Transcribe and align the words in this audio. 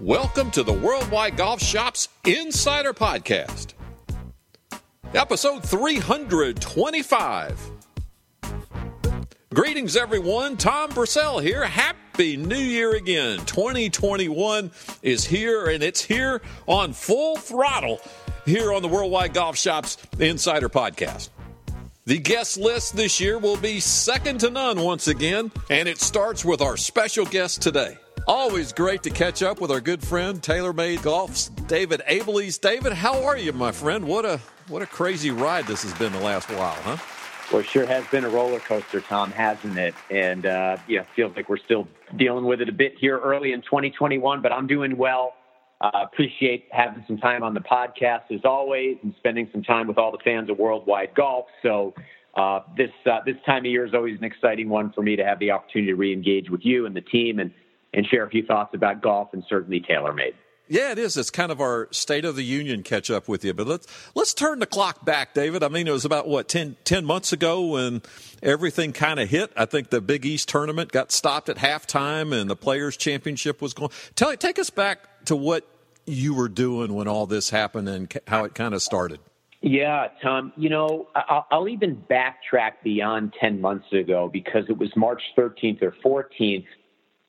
Welcome 0.00 0.50
to 0.52 0.62
the 0.62 0.72
Worldwide 0.72 1.36
Golf 1.36 1.60
Shops 1.60 2.08
Insider 2.24 2.94
Podcast, 2.94 3.74
episode 5.12 5.62
325. 5.62 7.70
Greetings, 9.52 9.96
everyone. 9.96 10.56
Tom 10.56 10.88
Brissell 10.92 11.42
here. 11.42 11.64
Happy 11.64 12.38
New 12.38 12.56
Year 12.56 12.96
again. 12.96 13.44
2021 13.44 14.70
is 15.02 15.26
here, 15.26 15.66
and 15.66 15.82
it's 15.82 16.02
here 16.02 16.40
on 16.66 16.94
full 16.94 17.36
throttle 17.36 18.00
here 18.46 18.72
on 18.72 18.80
the 18.80 18.88
Worldwide 18.88 19.34
Golf 19.34 19.58
Shops 19.58 19.98
Insider 20.18 20.70
Podcast. 20.70 21.28
The 22.06 22.16
guest 22.16 22.56
list 22.56 22.96
this 22.96 23.20
year 23.20 23.38
will 23.38 23.58
be 23.58 23.80
second 23.80 24.40
to 24.40 24.48
none 24.48 24.80
once 24.80 25.08
again, 25.08 25.52
and 25.68 25.86
it 25.86 26.00
starts 26.00 26.42
with 26.42 26.62
our 26.62 26.78
special 26.78 27.26
guest 27.26 27.60
today. 27.60 27.98
Always 28.32 28.72
great 28.72 29.02
to 29.02 29.10
catch 29.10 29.42
up 29.42 29.60
with 29.60 29.72
our 29.72 29.80
good 29.80 30.00
friend 30.00 30.40
TaylorMade 30.40 31.02
Golf's 31.02 31.48
David 31.66 32.00
Abeles. 32.08 32.60
David, 32.60 32.92
how 32.92 33.24
are 33.24 33.36
you, 33.36 33.52
my 33.52 33.72
friend? 33.72 34.04
What 34.04 34.24
a 34.24 34.38
what 34.68 34.82
a 34.82 34.86
crazy 34.86 35.32
ride 35.32 35.66
this 35.66 35.82
has 35.82 35.92
been 35.94 36.12
the 36.12 36.20
last 36.20 36.48
while, 36.48 36.76
huh? 36.84 36.96
Well, 37.52 37.64
sure 37.64 37.86
has 37.86 38.06
been 38.06 38.22
a 38.22 38.28
roller 38.28 38.60
coaster, 38.60 39.00
Tom, 39.00 39.32
hasn't 39.32 39.76
it? 39.76 39.96
And 40.12 40.46
uh, 40.46 40.76
yeah, 40.86 41.06
feels 41.16 41.34
like 41.34 41.48
we're 41.48 41.58
still 41.58 41.88
dealing 42.16 42.44
with 42.44 42.60
it 42.60 42.68
a 42.68 42.72
bit 42.72 42.94
here 43.00 43.18
early 43.18 43.50
in 43.50 43.62
2021, 43.62 44.40
but 44.40 44.52
I'm 44.52 44.68
doing 44.68 44.96
well. 44.96 45.34
Uh, 45.80 45.90
appreciate 45.94 46.68
having 46.70 47.02
some 47.08 47.18
time 47.18 47.42
on 47.42 47.52
the 47.52 47.58
podcast 47.58 48.30
as 48.30 48.44
always, 48.44 48.96
and 49.02 49.12
spending 49.18 49.48
some 49.50 49.64
time 49.64 49.88
with 49.88 49.98
all 49.98 50.12
the 50.12 50.22
fans 50.22 50.48
of 50.48 50.56
Worldwide 50.56 51.16
Golf. 51.16 51.46
So 51.64 51.94
uh, 52.36 52.60
this 52.76 52.92
uh, 53.06 53.22
this 53.26 53.38
time 53.44 53.64
of 53.64 53.72
year 53.72 53.84
is 53.84 53.92
always 53.92 54.16
an 54.18 54.24
exciting 54.24 54.68
one 54.68 54.92
for 54.92 55.02
me 55.02 55.16
to 55.16 55.24
have 55.24 55.40
the 55.40 55.50
opportunity 55.50 55.90
to 55.90 55.96
re-engage 55.96 56.48
with 56.48 56.60
you 56.62 56.86
and 56.86 56.94
the 56.94 57.00
team 57.00 57.40
and 57.40 57.50
and 57.92 58.06
share 58.06 58.24
a 58.24 58.30
few 58.30 58.44
thoughts 58.44 58.74
about 58.74 59.02
golf 59.02 59.30
and 59.32 59.44
certainly 59.48 59.80
TaylorMade. 59.80 60.34
Yeah, 60.70 60.92
it 60.92 60.98
is. 60.98 61.16
It's 61.16 61.30
kind 61.30 61.50
of 61.50 61.60
our 61.60 61.88
state 61.90 62.24
of 62.24 62.36
the 62.36 62.44
union 62.44 62.84
catch 62.84 63.10
up 63.10 63.26
with 63.26 63.44
you. 63.44 63.52
But 63.52 63.66
let's 63.66 63.88
let's 64.14 64.32
turn 64.32 64.60
the 64.60 64.66
clock 64.66 65.04
back, 65.04 65.34
David. 65.34 65.64
I 65.64 65.68
mean, 65.68 65.88
it 65.88 65.90
was 65.90 66.04
about 66.04 66.28
what 66.28 66.48
10, 66.48 66.76
10 66.84 67.04
months 67.04 67.32
ago 67.32 67.66
when 67.66 68.02
everything 68.40 68.92
kind 68.92 69.18
of 69.18 69.28
hit. 69.28 69.52
I 69.56 69.64
think 69.64 69.90
the 69.90 70.00
Big 70.00 70.24
East 70.24 70.48
tournament 70.48 70.92
got 70.92 71.10
stopped 71.10 71.48
at 71.48 71.56
halftime, 71.56 72.32
and 72.32 72.48
the 72.48 72.54
Players 72.54 72.96
Championship 72.96 73.60
was 73.60 73.74
going. 73.74 73.90
Tell 74.14 74.34
take 74.36 74.60
us 74.60 74.70
back 74.70 75.24
to 75.24 75.34
what 75.34 75.66
you 76.06 76.34
were 76.34 76.48
doing 76.48 76.94
when 76.94 77.08
all 77.08 77.26
this 77.26 77.50
happened 77.50 77.88
and 77.88 78.20
how 78.28 78.44
it 78.44 78.54
kind 78.54 78.72
of 78.72 78.80
started. 78.80 79.18
Yeah, 79.62 80.06
Tom. 80.22 80.52
You 80.56 80.68
know, 80.68 81.08
I'll, 81.16 81.46
I'll 81.50 81.68
even 81.68 81.96
backtrack 82.08 82.74
beyond 82.84 83.34
ten 83.40 83.60
months 83.60 83.92
ago 83.92 84.30
because 84.32 84.66
it 84.68 84.78
was 84.78 84.94
March 84.94 85.22
13th 85.36 85.82
or 85.82 85.96
14th 86.04 86.64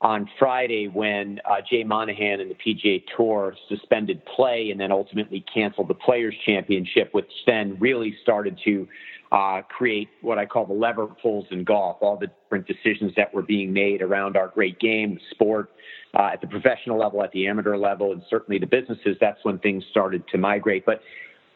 on 0.02 0.28
Friday 0.40 0.88
when 0.88 1.40
uh, 1.46 1.58
Jay 1.70 1.84
Monahan 1.84 2.40
and 2.40 2.50
the 2.50 2.56
PGA 2.56 3.04
Tour 3.16 3.56
suspended 3.70 4.24
play 4.26 4.72
and 4.72 4.80
then 4.80 4.92
ultimately 4.92 5.46
canceled 5.54 5.88
the 5.88 5.94
Players 5.94 6.36
Championship, 6.46 7.14
which 7.14 7.30
then 7.46 7.78
really 7.80 8.16
started 8.24 8.60
to 8.66 8.88
uh, 9.32 9.62
create 9.62 10.10
what 10.22 10.38
I 10.38 10.46
call 10.46 10.66
the 10.66 10.74
lever 10.74 11.08
pulls 11.08 11.46
in 11.52 11.64
golf, 11.64 11.98
all 12.02 12.18
the 12.18 12.28
different 12.28 12.68
decisions 12.68 13.14
that 13.16 13.34
were 13.34 13.44
being 13.44 13.72
made 13.72 14.02
around 14.02 14.36
our 14.36 14.50
great 14.50 14.80
game, 14.80 15.20
sport, 15.30 15.70
uh, 16.14 16.32
at 16.34 16.42
the 16.42 16.48
professional 16.48 16.98
level, 16.98 17.24
at 17.24 17.32
the 17.32 17.48
amateur 17.48 17.78
level, 17.78 18.12
and 18.12 18.22
certainly 18.30 18.60
the 18.60 18.66
businesses. 18.66 19.16
That's 19.22 19.40
when 19.44 19.60
things 19.60 19.84
started 19.90 20.28
to 20.30 20.38
migrate. 20.38 20.86
But 20.86 21.02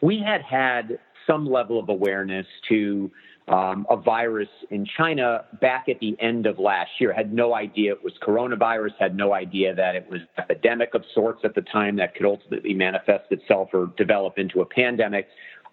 we 0.00 0.22
had 0.24 0.40
had 0.42 0.98
some 1.26 1.46
level 1.46 1.78
of 1.78 1.88
awareness 1.88 2.46
to 2.68 3.10
um, 3.48 3.86
a 3.90 3.96
virus 3.96 4.48
in 4.70 4.84
China 4.96 5.44
back 5.60 5.88
at 5.88 6.00
the 6.00 6.16
end 6.20 6.46
of 6.46 6.58
last 6.58 6.90
year. 6.98 7.12
Had 7.12 7.32
no 7.32 7.54
idea 7.54 7.92
it 7.92 8.02
was 8.02 8.12
coronavirus, 8.20 8.92
had 8.98 9.16
no 9.16 9.32
idea 9.32 9.74
that 9.74 9.94
it 9.94 10.08
was 10.10 10.20
epidemic 10.36 10.94
of 10.94 11.04
sorts 11.14 11.42
at 11.44 11.54
the 11.54 11.62
time 11.62 11.96
that 11.96 12.14
could 12.14 12.26
ultimately 12.26 12.74
manifest 12.74 13.30
itself 13.30 13.68
or 13.72 13.92
develop 13.96 14.38
into 14.38 14.60
a 14.62 14.66
pandemic. 14.66 15.28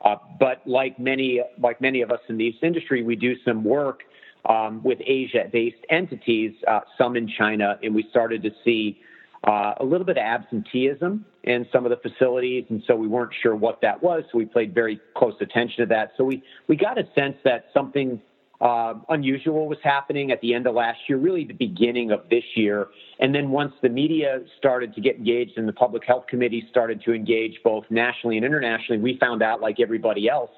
Uh, 0.06 0.16
but 0.40 0.62
like 0.66 1.00
many, 1.00 1.42
like 1.60 1.82
many 1.82 2.02
of 2.02 2.12
us 2.12 2.20
in 2.30 2.38
this 2.38 2.54
industry, 2.62 3.04
we 3.04 3.16
do 3.16 3.36
some 3.44 3.64
work 3.64 4.02
um, 4.48 4.84
with 4.84 5.00
Asia-based 5.06 5.78
entities, 5.90 6.54
uh, 6.68 6.82
some 6.98 7.16
in 7.16 7.28
China, 7.28 7.80
and 7.82 7.96
we 7.96 8.06
started 8.10 8.44
to 8.44 8.52
see 8.64 9.00
uh, 9.44 9.74
a 9.80 9.84
little 9.84 10.06
bit 10.06 10.18
of 10.18 10.24
absenteeism 10.24 11.26
in 11.44 11.66
some 11.72 11.86
of 11.86 11.90
the 11.90 11.98
facilities, 11.98 12.66
and 12.70 12.82
so 12.88 12.96
we 12.96 13.08
weren't 13.08 13.34
sure 13.42 13.56
what 13.56 13.82
that 13.82 14.02
was. 14.02 14.24
So 14.32 14.38
we 14.38 14.46
played 14.46 14.74
very 14.74 15.00
close 15.16 15.34
attention 15.42 15.82
to 15.82 15.86
that. 15.88 16.14
So 16.18 16.24
we 16.24 16.44
we 16.68 16.76
got 16.76 16.98
a 16.98 17.04
sense 17.14 17.36
that 17.44 17.66
something 17.74 18.22
uh, 18.62 18.94
unusual 19.10 19.68
was 19.68 19.78
happening 19.84 20.32
at 20.32 20.40
the 20.40 20.54
end 20.54 20.66
of 20.66 20.76
last 20.76 21.00
year, 21.10 21.18
really 21.18 21.44
the 21.44 21.54
beginning 21.54 22.12
of 22.12 22.22
this 22.30 22.46
year. 22.56 22.88
And 23.20 23.36
then 23.36 23.50
once 23.50 23.74
the 23.82 23.90
media 23.90 24.40
started 24.58 24.96
to 24.96 25.02
get 25.02 25.18
engaged 25.18 25.58
and 25.58 25.68
the 25.68 25.74
public 25.74 26.06
health 26.06 26.28
committee 26.28 26.66
started 26.70 27.04
to 27.04 27.14
engage 27.14 27.60
both 27.64 27.84
nationally 27.90 28.38
and 28.38 28.46
internationally, 28.46 29.02
we 29.02 29.18
found 29.18 29.44
out, 29.44 29.60
like 29.60 29.82
everybody 29.82 30.30
else, 30.30 30.52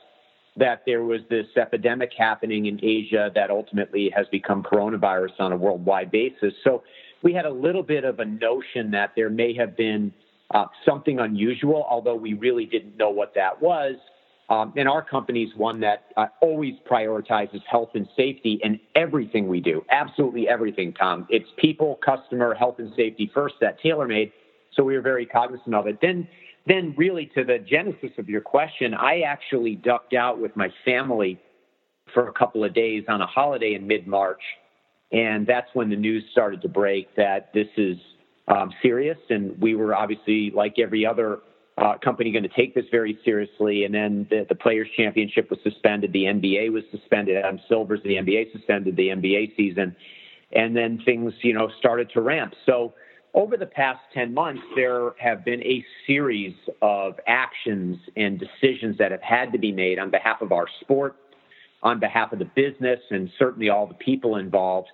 that 0.57 0.83
there 0.85 1.03
was 1.03 1.21
this 1.29 1.47
epidemic 1.57 2.11
happening 2.15 2.67
in 2.67 2.79
Asia 2.83 3.31
that 3.33 3.49
ultimately 3.49 4.11
has 4.15 4.27
become 4.31 4.61
coronavirus 4.61 5.39
on 5.39 5.51
a 5.51 5.57
worldwide 5.57 6.11
basis. 6.11 6.53
So 6.63 6.83
we 7.25 7.33
had 7.33 7.45
a 7.45 7.51
little 7.51 7.81
bit 7.81 8.05
of 8.05 8.19
a 8.19 8.25
notion 8.25 8.91
that 8.91 9.13
there 9.15 9.31
may 9.31 9.53
have 9.55 9.75
been 9.75 10.13
uh, 10.53 10.65
something 10.85 11.19
unusual, 11.19 11.83
although 11.89 12.15
we 12.15 12.33
really 12.33 12.67
didn't 12.67 12.95
know 12.97 13.09
what 13.09 13.33
that 13.33 13.59
was. 13.59 13.95
Um, 14.47 14.71
and 14.77 14.87
our 14.87 15.01
company 15.03 15.41
is 15.41 15.49
one 15.57 15.79
that 15.79 16.03
uh, 16.17 16.27
always 16.39 16.75
prioritizes 16.89 17.61
health 17.67 17.89
and 17.95 18.07
safety 18.15 18.59
in 18.61 18.79
everything 18.95 19.47
we 19.47 19.59
do. 19.59 19.83
Absolutely 19.89 20.47
everything, 20.47 20.93
Tom. 20.93 21.25
It's 21.31 21.49
people, 21.57 21.99
customer, 22.05 22.53
health 22.53 22.75
and 22.77 22.93
safety 22.95 23.31
first 23.33 23.55
at 23.63 23.81
TaylorMade. 23.81 24.31
So 24.73 24.83
we 24.83 24.93
were 24.93 25.01
very 25.01 25.25
cognizant 25.25 25.73
of 25.73 25.87
it. 25.87 25.97
Then, 26.03 26.27
then 26.67 26.93
really 26.95 27.31
to 27.33 27.43
the 27.43 27.57
genesis 27.57 28.11
of 28.19 28.29
your 28.29 28.41
question, 28.41 28.93
I 28.93 29.21
actually 29.21 29.77
ducked 29.77 30.13
out 30.13 30.39
with 30.39 30.55
my 30.55 30.69
family 30.85 31.39
for 32.13 32.27
a 32.27 32.33
couple 32.33 32.63
of 32.63 32.75
days 32.75 33.05
on 33.07 33.21
a 33.21 33.25
holiday 33.25 33.73
in 33.73 33.87
mid-March 33.87 34.41
and 35.11 35.45
that's 35.45 35.69
when 35.73 35.89
the 35.89 35.95
news 35.95 36.23
started 36.31 36.61
to 36.63 36.69
break 36.69 37.15
that 37.15 37.53
this 37.53 37.67
is 37.77 37.97
um, 38.47 38.71
serious. 38.81 39.17
And 39.29 39.59
we 39.61 39.75
were 39.75 39.95
obviously, 39.95 40.51
like 40.51 40.75
every 40.79 41.05
other 41.05 41.39
uh, 41.77 41.97
company, 42.03 42.31
going 42.31 42.43
to 42.43 42.49
take 42.49 42.73
this 42.73 42.85
very 42.91 43.19
seriously. 43.23 43.85
And 43.85 43.93
then 43.93 44.27
the, 44.29 44.45
the 44.47 44.55
Players' 44.55 44.87
Championship 44.95 45.49
was 45.49 45.59
suspended. 45.63 46.13
The 46.13 46.23
NBA 46.23 46.71
was 46.71 46.83
suspended. 46.91 47.37
Adam 47.37 47.59
Silver's 47.67 48.01
the 48.03 48.15
NBA 48.15 48.51
suspended 48.51 48.95
the 48.95 49.09
NBA 49.09 49.55
season. 49.55 49.95
And 50.51 50.75
then 50.75 51.01
things, 51.05 51.33
you 51.41 51.53
know, 51.53 51.69
started 51.79 52.09
to 52.11 52.21
ramp. 52.21 52.53
So 52.65 52.93
over 53.33 53.57
the 53.57 53.65
past 53.65 53.99
10 54.13 54.33
months, 54.33 54.61
there 54.75 55.11
have 55.19 55.43
been 55.43 55.61
a 55.63 55.83
series 56.07 56.55
of 56.81 57.19
actions 57.27 57.97
and 58.15 58.39
decisions 58.39 58.97
that 58.97 59.11
have 59.11 59.21
had 59.21 59.51
to 59.51 59.57
be 59.57 59.71
made 59.73 59.99
on 59.99 60.09
behalf 60.09 60.41
of 60.41 60.53
our 60.53 60.67
sport, 60.81 61.17
on 61.85 61.99
behalf 61.99 62.33
of 62.33 62.39
the 62.39 62.49
business, 62.55 62.99
and 63.11 63.29
certainly 63.37 63.69
all 63.69 63.85
the 63.85 63.93
people 63.93 64.37
involved 64.37 64.89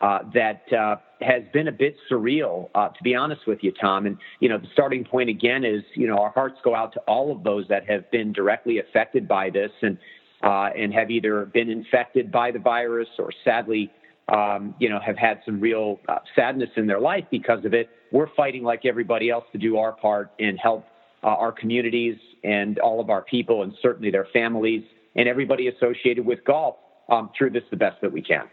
uh, 0.00 0.20
that 0.32 0.62
uh, 0.72 0.96
has 1.20 1.42
been 1.52 1.68
a 1.68 1.72
bit 1.72 1.96
surreal, 2.10 2.68
uh, 2.74 2.88
to 2.88 3.02
be 3.02 3.14
honest 3.14 3.46
with 3.46 3.58
you, 3.62 3.72
Tom. 3.72 4.06
And 4.06 4.16
you 4.40 4.48
know, 4.48 4.56
the 4.56 4.68
starting 4.72 5.04
point 5.04 5.28
again 5.28 5.64
is 5.64 5.82
you 5.94 6.06
know 6.06 6.18
our 6.18 6.30
hearts 6.30 6.58
go 6.62 6.74
out 6.74 6.92
to 6.92 7.00
all 7.00 7.32
of 7.34 7.42
those 7.42 7.66
that 7.68 7.88
have 7.90 8.10
been 8.12 8.32
directly 8.32 8.78
affected 8.78 9.26
by 9.26 9.50
this 9.50 9.72
and 9.82 9.98
uh, 10.42 10.68
and 10.76 10.94
have 10.94 11.10
either 11.10 11.46
been 11.46 11.68
infected 11.68 12.30
by 12.30 12.52
the 12.52 12.60
virus 12.60 13.08
or 13.18 13.30
sadly. 13.44 13.90
Um, 14.28 14.74
you 14.80 14.88
know, 14.88 14.98
have 14.98 15.16
had 15.16 15.40
some 15.46 15.60
real 15.60 16.00
uh, 16.08 16.18
sadness 16.34 16.70
in 16.76 16.88
their 16.88 16.98
life 16.98 17.22
because 17.30 17.64
of 17.64 17.74
it. 17.74 17.88
We're 18.10 18.26
fighting 18.36 18.64
like 18.64 18.84
everybody 18.84 19.30
else 19.30 19.44
to 19.52 19.58
do 19.58 19.76
our 19.78 19.92
part 19.92 20.32
and 20.40 20.58
help 20.58 20.84
uh, 21.22 21.28
our 21.28 21.52
communities 21.52 22.16
and 22.42 22.80
all 22.80 22.98
of 22.98 23.08
our 23.08 23.22
people, 23.22 23.62
and 23.62 23.72
certainly 23.80 24.10
their 24.10 24.26
families 24.32 24.82
and 25.16 25.28
everybody 25.28 25.68
associated 25.68 26.24
with 26.24 26.44
golf 26.44 26.76
um, 27.08 27.30
through 27.36 27.50
this 27.50 27.64
the 27.70 27.76
best 27.76 28.00
that 28.02 28.12
we 28.12 28.22
can. 28.22 28.44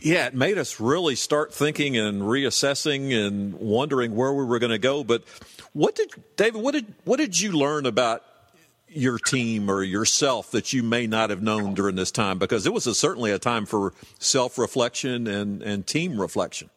Yeah, 0.00 0.26
it 0.26 0.34
made 0.34 0.58
us 0.58 0.80
really 0.80 1.14
start 1.14 1.54
thinking 1.54 1.96
and 1.96 2.22
reassessing 2.22 3.12
and 3.14 3.54
wondering 3.54 4.14
where 4.14 4.32
we 4.34 4.44
were 4.44 4.58
going 4.58 4.70
to 4.70 4.78
go. 4.78 5.02
But 5.02 5.24
what 5.72 5.94
did 5.94 6.10
David? 6.36 6.60
What 6.60 6.72
did 6.72 6.94
what 7.04 7.16
did 7.16 7.40
you 7.40 7.52
learn 7.52 7.86
about 7.86 8.22
your 8.88 9.18
team 9.18 9.70
or 9.70 9.82
yourself 9.82 10.50
that 10.50 10.72
you 10.74 10.82
may 10.82 11.06
not 11.06 11.30
have 11.30 11.42
known 11.42 11.72
during 11.72 11.96
this 11.96 12.10
time? 12.10 12.38
Because 12.38 12.66
it 12.66 12.72
was 12.72 12.86
a, 12.86 12.94
certainly 12.94 13.30
a 13.30 13.38
time 13.38 13.64
for 13.64 13.94
self 14.18 14.58
reflection 14.58 15.26
and 15.26 15.62
and 15.62 15.86
team 15.86 16.20
reflection. 16.20 16.68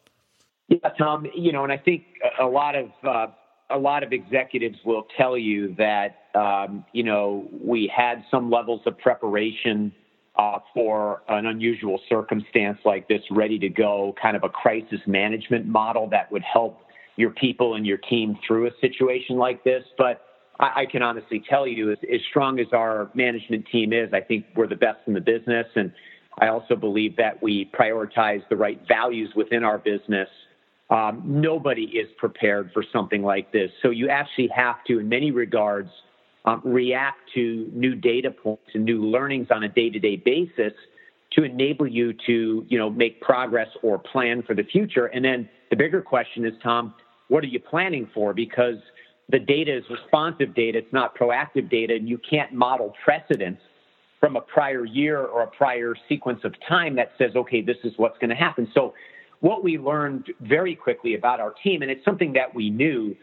Yeah, 0.69 0.77
Tom. 0.97 1.27
You 1.35 1.51
know, 1.51 1.65
and 1.65 1.73
I 1.73 1.77
think 1.77 2.05
a 2.39 2.45
lot 2.45 2.75
of 2.75 2.91
uh, 3.03 3.27
a 3.73 3.77
lot 3.77 4.03
of 4.03 4.13
executives 4.13 4.77
will 4.85 5.07
tell 5.17 5.37
you 5.37 5.75
that 5.77 6.25
um, 6.35 6.85
you 6.93 7.03
know 7.03 7.47
we 7.51 7.91
had 7.95 8.23
some 8.29 8.49
levels 8.49 8.81
of 8.85 8.97
preparation 8.97 9.91
uh, 10.37 10.59
for 10.73 11.21
an 11.27 11.45
unusual 11.45 11.99
circumstance 12.07 12.77
like 12.85 13.07
this 13.07 13.21
ready 13.31 13.59
to 13.59 13.69
go, 13.69 14.15
kind 14.21 14.35
of 14.35 14.43
a 14.43 14.49
crisis 14.49 14.99
management 15.05 15.65
model 15.65 16.09
that 16.09 16.31
would 16.31 16.43
help 16.43 16.81
your 17.17 17.31
people 17.31 17.75
and 17.75 17.85
your 17.85 17.97
team 17.97 18.37
through 18.47 18.67
a 18.67 18.71
situation 18.79 19.37
like 19.37 19.63
this. 19.63 19.83
But 19.97 20.21
I, 20.59 20.81
I 20.81 20.85
can 20.85 21.01
honestly 21.01 21.43
tell 21.49 21.67
you, 21.67 21.91
as, 21.91 21.97
as 22.11 22.21
strong 22.29 22.59
as 22.59 22.67
our 22.71 23.09
management 23.13 23.65
team 23.71 23.91
is, 23.91 24.13
I 24.13 24.21
think 24.21 24.45
we're 24.55 24.67
the 24.67 24.75
best 24.75 24.99
in 25.05 25.13
the 25.13 25.21
business. 25.21 25.67
And 25.75 25.91
I 26.39 26.47
also 26.47 26.75
believe 26.75 27.17
that 27.17 27.41
we 27.43 27.69
prioritize 27.77 28.41
the 28.49 28.55
right 28.55 28.79
values 28.87 29.31
within 29.35 29.63
our 29.63 29.77
business 29.77 30.29
Um, 30.91 31.23
nobody 31.25 31.83
is 31.83 32.09
prepared 32.17 32.71
for 32.73 32.83
something 32.91 33.23
like 33.23 33.51
this. 33.53 33.71
So 33.81 33.89
you 33.89 34.09
actually 34.09 34.49
have 34.53 34.83
to, 34.87 34.99
in 34.99 35.07
many 35.07 35.31
regards, 35.31 35.89
um, 36.43 36.61
react 36.65 37.19
to 37.35 37.69
new 37.73 37.95
data 37.95 38.29
points 38.29 38.71
and 38.73 38.83
new 38.83 39.05
learnings 39.05 39.47
on 39.51 39.63
a 39.63 39.69
day-to-day 39.69 40.17
basis 40.17 40.73
to 41.33 41.43
enable 41.43 41.87
you 41.87 42.13
to, 42.25 42.65
you 42.67 42.77
know, 42.77 42.89
make 42.89 43.21
progress 43.21 43.69
or 43.83 43.97
plan 43.97 44.43
for 44.43 44.53
the 44.53 44.63
future. 44.63 45.05
And 45.05 45.23
then 45.23 45.47
the 45.69 45.77
bigger 45.77 46.01
question 46.01 46.45
is, 46.45 46.53
Tom, 46.61 46.93
what 47.29 47.41
are 47.45 47.47
you 47.47 47.61
planning 47.61 48.09
for? 48.13 48.33
Because 48.33 48.75
the 49.29 49.39
data 49.39 49.77
is 49.77 49.83
responsive 49.89 50.53
data, 50.53 50.79
it's 50.79 50.91
not 50.91 51.17
proactive 51.17 51.69
data, 51.69 51.95
and 51.95 52.09
you 52.09 52.19
can't 52.29 52.51
model 52.51 52.93
precedents 53.05 53.61
from 54.19 54.35
a 54.35 54.41
prior 54.41 54.83
year 54.83 55.19
or 55.19 55.43
a 55.43 55.47
prior 55.47 55.95
sequence 56.09 56.41
of 56.43 56.53
time 56.67 56.97
that 56.97 57.11
says, 57.17 57.31
okay, 57.35 57.61
this 57.61 57.77
is 57.85 57.93
what's 57.95 58.17
going 58.19 58.29
to 58.29 58.35
happen. 58.35 58.69
So, 58.73 58.93
what 59.41 59.63
we 59.63 59.77
learned 59.77 60.27
very 60.41 60.75
quickly 60.75 61.15
about 61.15 61.39
our 61.39 61.53
team, 61.63 61.81
and 61.81 61.91
it's 61.91 62.05
something 62.05 62.33
that 62.33 62.53
we 62.55 62.69
knew, 62.69 63.15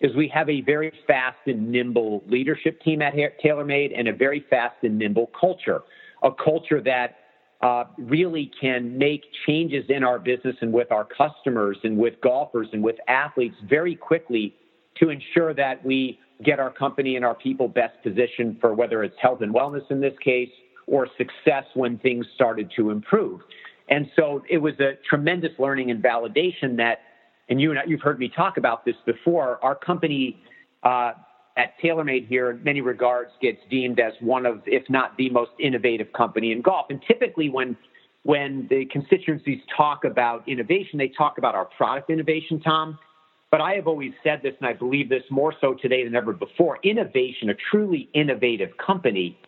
is 0.00 0.14
we 0.14 0.28
have 0.28 0.48
a 0.50 0.60
very 0.62 0.92
fast 1.06 1.38
and 1.46 1.70
nimble 1.70 2.22
leadership 2.28 2.80
team 2.82 3.00
at 3.00 3.14
TaylorMade 3.14 3.98
and 3.98 4.08
a 4.08 4.12
very 4.12 4.44
fast 4.50 4.76
and 4.82 4.98
nimble 4.98 5.30
culture, 5.38 5.82
a 6.22 6.30
culture 6.32 6.82
that 6.82 7.16
uh, 7.62 7.84
really 7.98 8.50
can 8.60 8.98
make 8.98 9.22
changes 9.46 9.84
in 9.88 10.04
our 10.04 10.18
business 10.18 10.56
and 10.60 10.72
with 10.72 10.92
our 10.92 11.04
customers 11.04 11.78
and 11.84 11.96
with 11.96 12.14
golfers 12.20 12.68
and 12.72 12.82
with 12.82 12.96
athletes 13.08 13.56
very 13.68 13.94
quickly 13.94 14.54
to 14.98 15.08
ensure 15.08 15.54
that 15.54 15.84
we 15.84 16.18
get 16.44 16.60
our 16.60 16.70
company 16.70 17.16
and 17.16 17.24
our 17.24 17.34
people 17.34 17.66
best 17.66 17.94
positioned 18.02 18.58
for 18.60 18.74
whether 18.74 19.02
it's 19.02 19.16
health 19.20 19.40
and 19.40 19.54
wellness 19.54 19.90
in 19.90 20.00
this 20.00 20.14
case 20.22 20.50
or 20.86 21.08
success 21.16 21.64
when 21.74 21.98
things 21.98 22.26
started 22.34 22.70
to 22.76 22.90
improve. 22.90 23.40
And 23.88 24.10
so 24.16 24.42
it 24.48 24.58
was 24.58 24.74
a 24.80 24.92
tremendous 25.08 25.52
learning 25.58 25.90
and 25.90 26.02
validation 26.02 26.76
that, 26.76 27.00
and 27.48 27.60
you 27.60 27.70
and 27.70 27.78
I, 27.78 27.84
you've 27.86 28.02
heard 28.02 28.18
me 28.18 28.28
talk 28.28 28.56
about 28.56 28.84
this 28.84 28.96
before, 29.04 29.62
our 29.64 29.74
company 29.74 30.42
uh, 30.82 31.12
at 31.56 31.78
TaylorMade 31.82 32.26
here, 32.28 32.50
in 32.50 32.62
many 32.64 32.80
regards, 32.80 33.30
gets 33.40 33.58
deemed 33.70 34.00
as 34.00 34.12
one 34.20 34.44
of, 34.44 34.62
if 34.66 34.82
not 34.90 35.16
the 35.16 35.30
most 35.30 35.52
innovative 35.58 36.12
company 36.12 36.52
in 36.52 36.62
golf. 36.62 36.86
And 36.90 37.00
typically, 37.06 37.48
when 37.48 37.76
when 38.24 38.66
the 38.68 38.86
constituencies 38.86 39.60
talk 39.76 40.04
about 40.04 40.48
innovation, 40.48 40.98
they 40.98 41.06
talk 41.06 41.38
about 41.38 41.54
our 41.54 41.64
product 41.64 42.10
innovation, 42.10 42.60
Tom. 42.60 42.98
But 43.52 43.60
I 43.60 43.74
have 43.74 43.86
always 43.86 44.12
said 44.24 44.40
this, 44.42 44.52
and 44.58 44.68
I 44.68 44.72
believe 44.72 45.08
this 45.08 45.22
more 45.30 45.54
so 45.60 45.74
today 45.74 46.02
than 46.02 46.16
ever 46.16 46.32
before. 46.32 46.80
Innovation, 46.82 47.50
a 47.50 47.54
truly 47.70 48.08
innovative 48.14 48.76
company, 48.84 49.38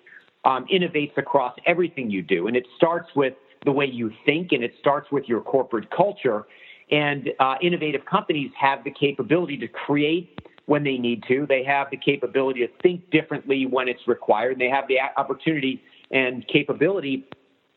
um, 0.45 0.65
innovates 0.73 1.19
across 1.19 1.57
everything 1.67 2.09
you 2.09 2.23
do, 2.23 2.47
and 2.47 2.57
it 2.57 2.65
starts 2.77 3.09
with 3.17 3.35
the 3.65 3.73
way 3.73 3.87
you 3.87 4.13
think, 4.25 4.53
and 4.53 4.63
it 4.63 4.73
starts 4.81 5.11
with 5.11 5.25
your 5.29 5.41
corporate 5.41 5.91
culture. 5.91 6.47
And 6.91 7.31
uh, 7.39 7.57
innovative 7.61 8.05
companies 8.07 8.51
have 8.59 8.85
the 8.85 8.91
capability 8.91 9.59
to 9.59 9.69
create 9.69 10.39
when 10.67 10.85
they 10.85 10.97
need 10.97 11.25
to. 11.29 11.47
They 11.47 11.65
have 11.65 11.89
the 11.91 11.97
capability 11.97 12.61
to 12.61 12.73
think 12.83 13.11
differently 13.11 13.67
when 13.67 13.89
it's 13.89 14.07
required. 14.07 14.59
They 14.59 14.69
have 14.69 14.85
the 14.89 14.99
opportunity 15.17 15.83
and 16.11 16.47
capability 16.49 17.27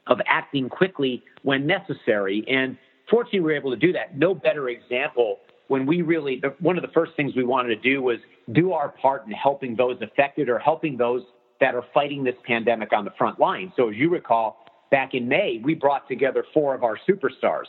of 0.08 0.20
acting 0.28 0.70
quickly 0.70 1.24
when 1.44 1.68
necessary. 1.68 2.44
And 2.48 2.78
fortunately, 3.10 3.40
we 3.40 3.46
were 3.46 3.56
able 3.56 3.72
to 3.72 3.78
do 3.78 3.94
that. 3.94 4.18
No 4.18 4.34
better 4.34 4.70
example 4.70 5.40
when 5.68 5.86
we 5.86 6.02
really, 6.02 6.40
the, 6.42 6.54
one 6.60 6.78
of 6.78 6.82
the 6.82 6.92
first 6.94 7.14
things 7.16 7.34
we 7.36 7.46
wanted 7.46 7.70
to 7.70 7.82
do 7.82 8.02
was 8.02 8.18
do 8.52 8.74
our 8.74 8.90
part 8.90 9.26
in 9.26 9.32
helping 9.32 9.76
those 9.76 9.96
affected 10.02 10.50
or 10.50 10.60
helping 10.60 10.98
those 10.98 11.22
that 11.62 11.76
are 11.76 11.86
fighting 11.94 12.26
this 12.26 12.36
pandemic 12.46 12.92
on 12.92 13.06
the 13.06 13.12
front 13.18 13.40
line. 13.40 13.72
So, 13.78 13.90
as 13.90 13.96
you 13.96 14.10
recall, 14.10 14.61
back 14.92 15.14
in 15.14 15.28
May, 15.28 15.60
we 15.64 15.74
brought 15.74 16.08
together 16.08 16.46
four 16.54 16.76
of 16.76 16.84
our 16.84 16.98
superstars 17.10 17.66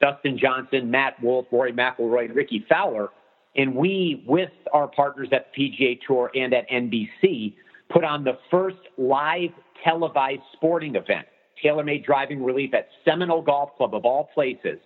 Dustin 0.00 0.36
Johnson, 0.36 0.90
Matt 0.90 1.22
Wolff, 1.22 1.46
Rory 1.50 1.72
McIlroy, 1.72 2.26
and 2.26 2.36
Rickie 2.36 2.66
Fowler 2.68 3.08
and 3.56 3.74
we, 3.74 4.24
with 4.26 4.50
our 4.72 4.88
partners 4.88 5.28
at 5.32 5.54
PGA 5.54 5.98
Tour 6.06 6.30
and 6.34 6.52
at 6.52 6.68
NBC, 6.68 7.54
put 7.90 8.04
on 8.04 8.24
the 8.24 8.38
first 8.50 8.76
live 8.98 9.50
televised 9.84 10.42
sporting 10.52 10.96
event, 10.96 11.26
TaylorMade 11.62 12.04
Driving 12.04 12.42
Relief 12.42 12.74
at 12.74 12.88
Seminole 13.04 13.42
Golf 13.42 13.70
Club 13.76 13.94
of 13.94 14.04
all 14.04 14.28
places. 14.34 14.78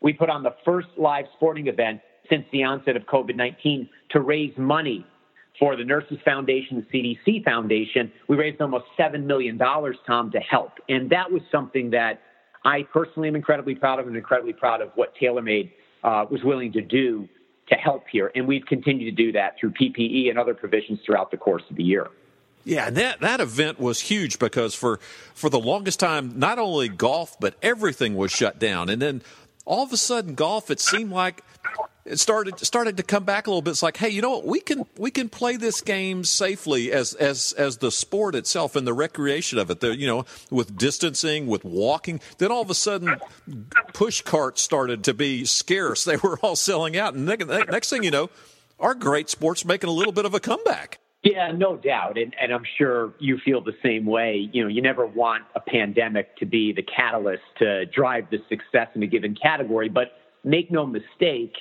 We 0.00 0.12
put 0.12 0.30
on 0.30 0.42
the 0.42 0.54
first 0.64 0.88
live 0.96 1.26
sporting 1.36 1.66
event 1.66 2.00
since 2.30 2.44
the 2.52 2.64
onset 2.64 2.96
of 2.96 3.02
COVID 3.02 3.36
19 3.36 3.88
to 4.10 4.20
raise 4.20 4.52
money 4.56 5.06
for 5.58 5.76
the 5.76 5.84
Nurses 5.84 6.18
Foundation, 6.24 6.86
the 6.90 6.98
CDC 7.26 7.44
Foundation. 7.44 8.12
We 8.28 8.36
raised 8.36 8.60
almost 8.60 8.84
$7 8.98 9.24
million, 9.24 9.58
Tom, 9.58 10.30
to 10.32 10.38
help. 10.40 10.72
And 10.88 11.10
that 11.10 11.30
was 11.30 11.42
something 11.50 11.90
that 11.90 12.20
I 12.64 12.82
personally 12.82 13.28
am 13.28 13.36
incredibly 13.36 13.74
proud 13.74 14.00
of 14.00 14.06
and 14.06 14.16
incredibly 14.16 14.52
proud 14.52 14.80
of 14.80 14.90
what 14.94 15.14
TaylorMade 15.20 15.70
uh, 16.02 16.26
was 16.30 16.42
willing 16.42 16.72
to 16.72 16.82
do 16.82 17.28
to 17.68 17.74
help 17.74 18.04
here. 18.10 18.30
And 18.34 18.46
we've 18.46 18.66
continued 18.66 19.16
to 19.16 19.24
do 19.24 19.32
that 19.32 19.56
through 19.58 19.72
PPE 19.72 20.28
and 20.30 20.38
other 20.38 20.54
provisions 20.54 21.00
throughout 21.04 21.30
the 21.30 21.36
course 21.36 21.62
of 21.70 21.76
the 21.76 21.84
year. 21.84 22.08
Yeah, 22.64 22.90
that 22.90 23.20
that 23.20 23.38
event 23.38 23.78
was 23.78 24.00
huge 24.00 24.40
because 24.40 24.74
for 24.74 24.98
for 25.34 25.48
the 25.48 25.58
longest 25.58 26.00
time, 26.00 26.36
not 26.36 26.58
only 26.58 26.88
golf 26.88 27.38
but 27.38 27.54
everything 27.62 28.16
was 28.16 28.32
shut 28.32 28.58
down, 28.58 28.88
and 28.88 29.00
then 29.00 29.22
all 29.64 29.84
of 29.84 29.92
a 29.92 29.96
sudden, 29.96 30.34
golf 30.34 30.68
it 30.68 30.80
seemed 30.80 31.12
like 31.12 31.44
it 32.06 32.18
started 32.18 32.58
started 32.60 32.96
to 32.98 33.02
come 33.02 33.24
back 33.24 33.46
a 33.46 33.50
little 33.50 33.62
bit. 33.62 33.70
It's 33.70 33.82
like, 33.82 33.96
hey, 33.96 34.08
you 34.08 34.22
know 34.22 34.30
what? 34.30 34.46
We 34.46 34.60
can 34.60 34.86
we 34.96 35.10
can 35.10 35.28
play 35.28 35.56
this 35.56 35.80
game 35.80 36.24
safely 36.24 36.92
as 36.92 37.14
as 37.14 37.52
as 37.58 37.78
the 37.78 37.90
sport 37.90 38.34
itself 38.34 38.76
and 38.76 38.86
the 38.86 38.94
recreation 38.94 39.58
of 39.58 39.70
it. 39.70 39.80
The, 39.80 39.96
you 39.96 40.06
know, 40.06 40.24
with 40.50 40.76
distancing, 40.76 41.46
with 41.46 41.64
walking. 41.64 42.20
Then 42.38 42.52
all 42.52 42.62
of 42.62 42.70
a 42.70 42.74
sudden, 42.74 43.16
push 43.92 44.22
carts 44.22 44.62
started 44.62 45.04
to 45.04 45.14
be 45.14 45.44
scarce. 45.44 46.06
They 46.16 46.16
were 46.16 46.38
all 46.38 46.56
selling 46.56 46.96
out, 46.96 47.14
and 47.14 47.26
next 47.26 47.90
thing 47.90 48.04
you 48.04 48.12
know, 48.12 48.30
our 48.78 48.94
great 48.94 49.28
sport's 49.28 49.64
making 49.64 49.90
a 49.90 49.92
little 49.92 50.12
bit 50.12 50.24
of 50.24 50.34
a 50.34 50.40
comeback. 50.40 50.98
Yeah, 51.26 51.50
no 51.50 51.76
doubt. 51.76 52.16
And, 52.16 52.34
and 52.40 52.52
I'm 52.52 52.62
sure 52.78 53.12
you 53.18 53.38
feel 53.44 53.60
the 53.60 53.74
same 53.82 54.06
way. 54.06 54.48
You 54.52 54.62
know, 54.62 54.68
you 54.68 54.80
never 54.80 55.04
want 55.04 55.42
a 55.56 55.60
pandemic 55.60 56.36
to 56.36 56.46
be 56.46 56.72
the 56.72 56.84
catalyst 56.84 57.42
to 57.58 57.86
drive 57.86 58.30
the 58.30 58.38
success 58.48 58.88
in 58.94 59.02
a 59.02 59.08
given 59.08 59.34
category, 59.34 59.88
but 59.88 60.12
make 60.44 60.70
no 60.70 60.86
mistake, 60.86 61.54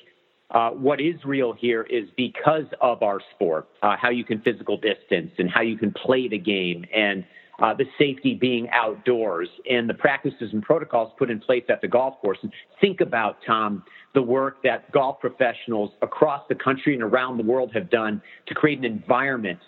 uh, 0.51 0.69
what 0.71 1.01
is 1.01 1.15
real 1.25 1.53
here 1.53 1.83
is 1.83 2.07
because 2.15 2.65
of 2.81 3.01
our 3.01 3.19
sport, 3.33 3.68
uh, 3.81 3.95
how 4.00 4.09
you 4.09 4.24
can 4.24 4.42
physical 4.42 4.77
distance 4.77 5.31
and 5.38 5.50
how 5.50 5.62
you 5.62 5.77
can 5.77 5.92
play 5.92 6.27
the 6.27 6.38
game 6.38 6.86
and 6.94 7.25
uh, 7.59 7.74
the 7.74 7.86
safety 7.97 8.36
being 8.36 8.68
outdoors 8.71 9.47
and 9.69 9.90
the 9.90 9.94
practices 9.94 10.49
and 10.52 10.61
protocols 10.61 11.11
put 11.18 11.31
in 11.31 11.40
place 11.40 11.64
at 11.69 11.81
the 11.81 11.87
golf 11.87 12.19
course. 12.21 12.37
And 12.42 12.52
think 12.81 13.02
about, 13.02 13.37
Tom, 13.47 13.83
the 14.14 14.21
work 14.21 14.61
that 14.64 14.92
golf 14.92 15.19
professionals 15.19 15.92
across 16.02 16.44
the 16.49 16.56
country 16.56 16.94
and 16.94 17.02
around 17.02 17.37
the 17.37 17.44
world 17.44 17.71
have 17.73 17.90
done 17.90 18.21
to 18.47 18.54
create 18.54 18.80
an 18.80 18.85
environment 18.85 19.59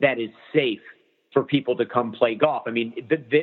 that 0.00 0.18
is 0.18 0.30
safe 0.52 0.80
for 1.32 1.42
people 1.44 1.76
to 1.76 1.86
come 1.86 2.12
play 2.12 2.34
golf. 2.34 2.62
I 2.66 2.70
mean, 2.70 2.94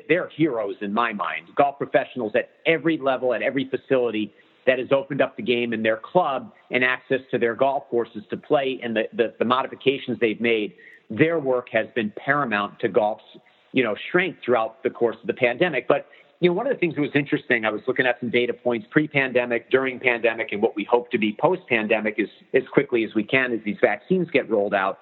they're 0.09 0.29
heroes 0.29 0.75
in 0.81 0.93
my 0.93 1.13
mind. 1.13 1.47
Golf 1.55 1.77
professionals 1.77 2.33
at 2.35 2.49
every 2.65 2.97
level, 2.97 3.33
at 3.33 3.41
every 3.41 3.69
facility 3.69 4.33
that 4.65 4.79
has 4.79 4.91
opened 4.91 5.21
up 5.21 5.35
the 5.35 5.43
game 5.43 5.73
in 5.73 5.83
their 5.83 5.97
club 5.97 6.51
and 6.71 6.83
access 6.83 7.19
to 7.31 7.37
their 7.37 7.55
golf 7.55 7.83
courses 7.89 8.23
to 8.29 8.37
play 8.37 8.79
and 8.83 8.95
the, 8.95 9.03
the, 9.13 9.33
the 9.39 9.45
modifications 9.45 10.17
they've 10.19 10.41
made, 10.41 10.73
their 11.09 11.39
work 11.39 11.67
has 11.71 11.87
been 11.95 12.11
paramount 12.15 12.79
to 12.79 12.87
golf's, 12.87 13.23
you 13.71 13.83
know, 13.83 13.95
strength 14.09 14.39
throughout 14.43 14.81
the 14.83 14.89
course 14.89 15.17
of 15.21 15.27
the 15.27 15.33
pandemic. 15.33 15.87
But, 15.87 16.07
you 16.39 16.49
know, 16.49 16.53
one 16.53 16.67
of 16.67 16.73
the 16.73 16.79
things 16.79 16.95
that 16.95 17.01
was 17.01 17.11
interesting, 17.15 17.65
I 17.65 17.71
was 17.71 17.81
looking 17.87 18.05
at 18.05 18.19
some 18.19 18.29
data 18.29 18.53
points 18.53 18.87
pre-pandemic, 18.89 19.69
during 19.69 19.99
pandemic, 19.99 20.49
and 20.51 20.61
what 20.61 20.75
we 20.75 20.83
hope 20.83 21.11
to 21.11 21.17
be 21.17 21.35
post-pandemic 21.39 22.19
as, 22.19 22.27
as 22.53 22.63
quickly 22.71 23.03
as 23.03 23.13
we 23.15 23.23
can 23.23 23.51
as 23.53 23.59
these 23.65 23.77
vaccines 23.81 24.29
get 24.31 24.49
rolled 24.49 24.73
out. 24.73 24.99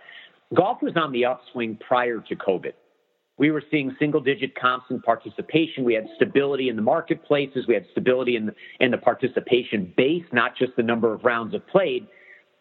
Golf 0.54 0.82
was 0.82 0.94
on 0.96 1.12
the 1.12 1.26
upswing 1.26 1.78
prior 1.78 2.20
to 2.20 2.36
COVID 2.36 2.74
we 3.42 3.50
were 3.50 3.64
seeing 3.72 3.96
single 3.98 4.22
digit 4.22 4.54
comps 4.54 4.86
in 4.92 5.02
participation. 5.02 5.84
We 5.84 5.96
had 5.96 6.06
stability 6.16 6.70
in 6.70 6.76
the 6.76 6.84
marketplaces. 6.84 7.66
We 7.68 7.74
had 7.74 7.88
stability 7.92 8.36
in 8.36 8.46
the, 8.46 8.54
in 8.80 8.92
the 8.92 9.00
participation 9.00 9.92
base, 9.98 10.24
not 10.32 10.56
just 10.56 10.76
the 10.78 10.84
number 10.84 11.12
of 11.12 11.24
rounds 11.24 11.56
of 11.56 11.66
played. 11.66 12.06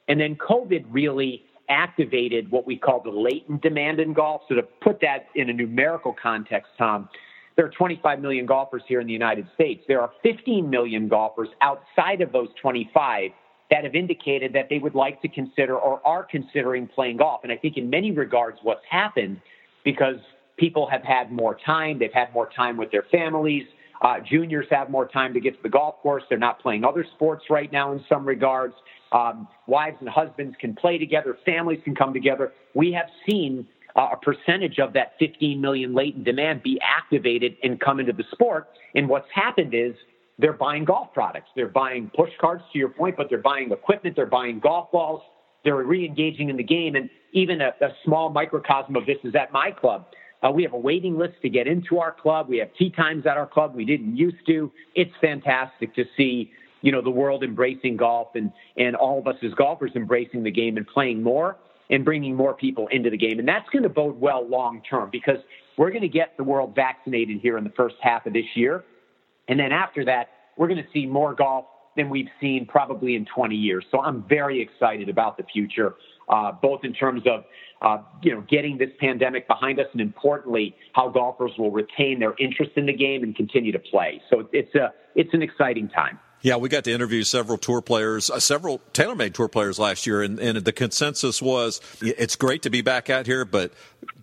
And 0.08 0.18
then 0.18 0.36
COVID 0.36 0.86
really 0.88 1.44
activated 1.68 2.50
what 2.50 2.66
we 2.66 2.78
call 2.78 3.02
the 3.02 3.10
latent 3.10 3.60
demand 3.60 4.00
in 4.00 4.14
golf. 4.14 4.40
So 4.48 4.54
to 4.54 4.62
put 4.62 5.02
that 5.02 5.26
in 5.34 5.50
a 5.50 5.52
numerical 5.52 6.16
context, 6.20 6.70
Tom, 6.78 7.10
there 7.56 7.66
are 7.66 7.70
25 7.76 8.18
million 8.20 8.46
golfers 8.46 8.82
here 8.88 9.02
in 9.02 9.06
the 9.06 9.12
United 9.12 9.48
States. 9.54 9.84
There 9.86 10.00
are 10.00 10.10
15 10.22 10.70
million 10.70 11.08
golfers 11.08 11.50
outside 11.60 12.22
of 12.22 12.32
those 12.32 12.48
25 12.58 13.32
that 13.70 13.84
have 13.84 13.94
indicated 13.94 14.54
that 14.54 14.70
they 14.70 14.78
would 14.78 14.94
like 14.94 15.20
to 15.20 15.28
consider 15.28 15.76
or 15.76 16.00
are 16.06 16.24
considering 16.24 16.86
playing 16.86 17.18
golf. 17.18 17.40
And 17.42 17.52
I 17.52 17.58
think 17.58 17.76
in 17.76 17.90
many 17.90 18.12
regards, 18.12 18.56
what's 18.62 18.84
happened 18.88 19.42
because 19.84 20.16
people 20.60 20.86
have 20.88 21.02
had 21.02 21.32
more 21.32 21.58
time. 21.64 21.98
They've 21.98 22.12
had 22.12 22.32
more 22.34 22.48
time 22.54 22.76
with 22.76 22.92
their 22.92 23.06
families. 23.10 23.64
Uh, 24.02 24.16
juniors 24.20 24.66
have 24.70 24.90
more 24.90 25.08
time 25.08 25.34
to 25.34 25.40
get 25.40 25.56
to 25.56 25.62
the 25.62 25.68
golf 25.68 25.96
course. 26.02 26.22
They're 26.28 26.38
not 26.38 26.60
playing 26.60 26.84
other 26.84 27.04
sports 27.16 27.44
right 27.50 27.72
now 27.72 27.92
in 27.92 28.04
some 28.08 28.24
regards. 28.24 28.74
Um, 29.12 29.48
wives 29.66 29.96
and 30.00 30.08
husbands 30.08 30.56
can 30.60 30.74
play 30.74 30.98
together. 30.98 31.36
Families 31.44 31.80
can 31.84 31.94
come 31.94 32.12
together. 32.12 32.52
We 32.74 32.92
have 32.92 33.06
seen 33.28 33.66
uh, 33.96 34.10
a 34.12 34.16
percentage 34.16 34.78
of 34.78 34.92
that 34.92 35.14
15 35.18 35.60
million 35.60 35.94
latent 35.94 36.24
demand 36.24 36.62
be 36.62 36.78
activated 36.80 37.56
and 37.62 37.80
come 37.80 37.98
into 37.98 38.12
the 38.12 38.24
sport. 38.32 38.68
And 38.94 39.08
what's 39.08 39.28
happened 39.34 39.74
is 39.74 39.94
they're 40.38 40.52
buying 40.52 40.84
golf 40.84 41.12
products. 41.12 41.48
They're 41.56 41.68
buying 41.68 42.10
push 42.14 42.30
carts, 42.40 42.64
to 42.72 42.78
your 42.78 42.88
point, 42.88 43.16
but 43.16 43.26
they're 43.28 43.38
buying 43.38 43.72
equipment. 43.72 44.16
They're 44.16 44.26
buying 44.26 44.60
golf 44.60 44.90
balls. 44.92 45.22
They're 45.64 45.76
re-engaging 45.76 46.48
in 46.48 46.56
the 46.56 46.62
game. 46.62 46.94
And 46.94 47.10
even 47.32 47.60
a, 47.60 47.72
a 47.82 47.88
small 48.04 48.30
microcosm 48.30 48.96
of 48.96 49.04
this 49.04 49.18
is 49.24 49.34
at 49.34 49.52
my 49.52 49.70
club. 49.70 50.06
Uh, 50.42 50.50
we 50.50 50.62
have 50.62 50.72
a 50.72 50.78
waiting 50.78 51.18
list 51.18 51.34
to 51.42 51.48
get 51.48 51.66
into 51.66 51.98
our 51.98 52.12
club. 52.12 52.48
We 52.48 52.58
have 52.58 52.68
tee 52.78 52.90
times 52.90 53.26
at 53.26 53.36
our 53.36 53.46
club 53.46 53.74
we 53.74 53.84
didn't 53.84 54.16
used 54.16 54.46
to. 54.46 54.72
It's 54.94 55.12
fantastic 55.20 55.94
to 55.96 56.04
see, 56.16 56.50
you 56.80 56.92
know, 56.92 57.02
the 57.02 57.10
world 57.10 57.44
embracing 57.44 57.96
golf 57.96 58.28
and 58.34 58.52
and 58.76 58.96
all 58.96 59.18
of 59.18 59.26
us 59.26 59.36
as 59.42 59.52
golfers 59.54 59.92
embracing 59.94 60.42
the 60.42 60.50
game 60.50 60.76
and 60.76 60.86
playing 60.86 61.22
more 61.22 61.56
and 61.90 62.04
bringing 62.04 62.34
more 62.34 62.54
people 62.54 62.88
into 62.88 63.10
the 63.10 63.18
game. 63.18 63.38
And 63.38 63.46
that's 63.46 63.68
going 63.70 63.82
to 63.82 63.88
bode 63.88 64.18
well 64.18 64.46
long 64.46 64.80
term 64.88 65.10
because 65.10 65.38
we're 65.76 65.90
going 65.90 66.02
to 66.02 66.08
get 66.08 66.36
the 66.36 66.44
world 66.44 66.74
vaccinated 66.74 67.40
here 67.40 67.58
in 67.58 67.64
the 67.64 67.70
first 67.70 67.96
half 68.00 68.26
of 68.26 68.32
this 68.32 68.44
year. 68.54 68.84
And 69.48 69.58
then 69.58 69.72
after 69.72 70.04
that, 70.04 70.28
we're 70.56 70.68
going 70.68 70.82
to 70.82 70.88
see 70.92 71.06
more 71.06 71.34
golf 71.34 71.64
than 71.96 72.08
we've 72.08 72.28
seen 72.40 72.66
probably 72.66 73.16
in 73.16 73.26
20 73.34 73.56
years. 73.56 73.84
So 73.90 74.00
I'm 74.00 74.24
very 74.28 74.60
excited 74.60 75.08
about 75.08 75.36
the 75.36 75.42
future, 75.42 75.96
uh, 76.30 76.52
both 76.52 76.84
in 76.84 76.94
terms 76.94 77.22
of 77.26 77.44
uh, 77.82 78.02
you 78.22 78.32
know 78.32 78.42
getting 78.48 78.78
this 78.78 78.90
pandemic 78.98 79.46
behind 79.48 79.80
us, 79.80 79.86
and 79.92 80.00
importantly, 80.00 80.74
how 80.94 81.08
golfers 81.08 81.52
will 81.58 81.70
retain 81.70 82.20
their 82.20 82.34
interest 82.38 82.72
in 82.76 82.86
the 82.86 82.92
game 82.92 83.22
and 83.22 83.36
continue 83.36 83.72
to 83.72 83.78
play. 83.78 84.20
So 84.30 84.48
it's 84.52 84.74
a 84.74 84.92
it's 85.14 85.34
an 85.34 85.42
exciting 85.42 85.88
time. 85.88 86.18
Yeah, 86.42 86.56
we 86.56 86.70
got 86.70 86.84
to 86.84 86.92
interview 86.92 87.22
several 87.22 87.58
tour 87.58 87.82
players, 87.82 88.30
uh, 88.30 88.40
several 88.40 88.80
TaylorMade 88.94 89.34
tour 89.34 89.48
players 89.48 89.78
last 89.78 90.06
year, 90.06 90.22
and, 90.22 90.38
and 90.38 90.56
the 90.56 90.72
consensus 90.72 91.42
was 91.42 91.82
it's 92.00 92.34
great 92.34 92.62
to 92.62 92.70
be 92.70 92.80
back 92.80 93.10
out 93.10 93.26
here, 93.26 93.44
but 93.44 93.74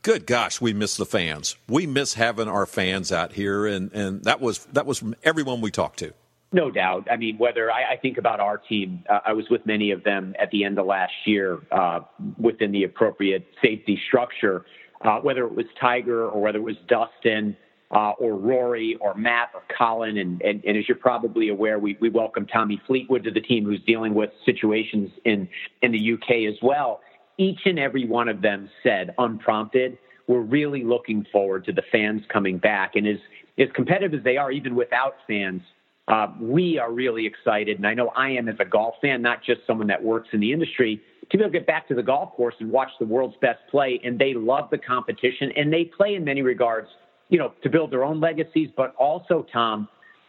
good 0.02 0.26
gosh, 0.26 0.60
we 0.60 0.74
miss 0.74 0.98
the 0.98 1.06
fans. 1.06 1.58
We 1.68 1.86
miss 1.86 2.16
having 2.16 2.48
our 2.48 2.66
fans 2.66 3.12
out 3.12 3.34
here, 3.34 3.68
and, 3.68 3.92
and 3.94 4.24
that 4.24 4.42
was 4.42 4.66
that 4.74 4.88
was 4.88 4.98
from 4.98 5.16
everyone 5.24 5.62
we 5.62 5.70
talked 5.70 6.00
to. 6.00 6.14
No 6.54 6.72
doubt. 6.72 7.08
I 7.12 7.18
mean, 7.18 7.38
whether 7.38 7.70
I, 7.72 7.94
I 7.94 7.98
think 7.98 8.18
about 8.18 8.40
our 8.40 8.58
team, 8.58 9.04
uh, 9.10 9.20
I 9.26 9.34
was 9.34 9.46
with 9.50 9.66
many 9.66 9.92
of 9.92 10.04
them 10.04 10.34
at 10.40 10.50
the 10.52 10.64
end 10.64 10.80
of 10.80 10.86
last 10.86 11.14
year 11.26 11.60
uh, 11.72 12.00
within 12.38 12.72
the 12.72 12.86
appropriate 12.86 13.46
safety 13.62 14.00
structure, 14.08 14.66
uh, 15.02 15.20
whether 15.20 15.46
it 15.46 15.54
was 15.54 15.66
Tiger 15.80 16.26
or 16.26 16.42
whether 16.42 16.60
it 16.60 16.64
was 16.64 16.78
Dustin 16.88 17.58
uh, 17.92 18.12
or 18.12 18.36
Rory 18.36 18.98
or 19.02 19.14
Matt 19.14 19.50
or 19.54 19.62
Collin. 19.78 20.18
And, 20.18 20.42
and, 20.42 20.64
and, 20.66 20.78
as 20.78 20.88
you're 20.88 20.98
probably 20.98 21.50
aware, 21.50 21.80
we, 21.80 21.98
we 22.00 22.10
welcome 22.10 22.46
Tommy 22.46 22.82
Fleetwood 22.88 23.26
to 23.26 23.32
the 23.32 23.42
team 23.42 23.66
who's 23.66 23.82
dealing 23.86 24.14
with 24.14 24.30
situations 24.46 25.12
in, 25.26 25.50
in 25.82 25.92
the 25.92 26.14
UK 26.14 26.50
as 26.52 26.58
well. 26.62 27.02
Each 27.38 27.60
and 27.66 27.78
every 27.78 28.08
one 28.08 28.30
of 28.30 28.42
them 28.42 28.70
said, 28.84 29.14
unprompted, 29.18 29.98
we're 30.28 30.42
really 30.42 30.84
looking 30.84 31.26
forward 31.32 31.66
to 31.66 31.74
the 31.74 31.84
fans 31.92 32.22
coming 32.32 32.58
back. 32.58 32.96
And 32.96 33.06
as, 33.06 33.18
as 33.58 33.68
competitive 33.74 34.18
as 34.20 34.24
they 34.24 34.38
are, 34.38 34.52
even 34.52 34.76
without 34.76 35.16
fans, 35.28 35.62
uh, 36.08 36.28
we 36.40 36.80
are 36.80 36.92
really 36.92 37.26
excited. 37.26 37.78
And 37.78 37.88
I 37.88 37.94
know 37.94 38.10
I 38.10 38.30
am 38.30 38.48
as 38.48 38.56
a 38.60 38.66
golf 38.66 38.96
fan, 39.02 39.22
not 39.22 39.44
just 39.44 39.62
someone 39.68 39.88
that 39.88 40.02
works 40.02 40.30
in 40.32 40.40
the 40.40 40.52
industry, 40.54 41.02
to 41.30 41.38
be 41.38 41.44
able 41.44 41.52
to 41.52 41.60
get 41.60 41.68
back 41.68 41.88
to 41.90 41.96
the 41.96 42.04
golf 42.04 42.32
course 42.34 42.56
and 42.60 42.72
watch 42.72 42.90
the 43.00 43.06
world's 43.06 43.36
best 43.42 43.60
play. 43.70 44.00
And 44.04 44.18
they 44.18 44.34
love 44.34 44.70
the 44.70 44.78
competition 44.78 45.52
and 45.56 45.72
they 45.72 45.86
play 45.86 46.16
in 46.16 46.24
many 46.24 46.42
regards 46.42 46.88
you 47.30 47.38
know, 47.38 47.54
to 47.64 47.70
build 47.70 47.92
their 47.92 48.04
own 48.04 48.20
legacies, 48.20 48.70
but 48.76 48.96
also, 48.96 49.46
Tom, 49.52 49.88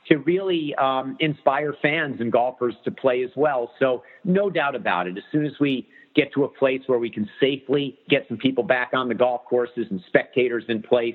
to 0.08 0.16
really 0.18 0.75
um, 0.76 1.16
inspire 1.20 1.75
fans 1.80 2.20
and 2.20 2.32
golfers 2.32 2.75
to 2.85 2.90
play 2.90 3.23
as 3.23 3.30
well. 3.37 3.70
So, 3.78 4.02
no 4.25 4.50
doubt 4.50 4.75
about 4.75 5.06
it. 5.06 5.16
As 5.16 5.25
soon 5.30 5.47
as 5.47 5.52
we 5.61 5.87
get 6.14 6.32
to 6.35 6.44
a 6.44 6.49
place 6.49 6.80
where 6.87 6.99
we 6.99 7.11
can 7.11 7.28
safely 7.40 7.99
get 8.08 8.25
some 8.28 8.38
people 8.38 8.64
back 8.64 8.90
on 8.94 9.08
the 9.08 9.14
golf 9.14 9.42
courses 9.44 9.87
and 9.90 10.00
spectators 10.06 10.64
in 10.68 10.82
place, 10.82 11.14